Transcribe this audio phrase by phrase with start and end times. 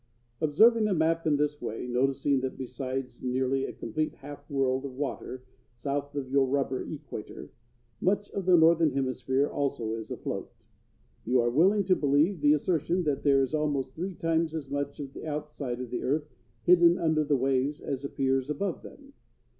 [0.41, 4.93] Observing the map in this way, noticing that, besides nearly a complete half world of
[4.95, 5.43] water
[5.75, 7.51] south of your rubber equator,
[8.01, 10.51] much of the northern hemisphere also is afloat,
[11.23, 14.99] you are willing to believe the assertion that there is almost three times as much
[14.99, 16.27] of the outside of the earth
[16.63, 19.13] hidden under the waves as appears above them.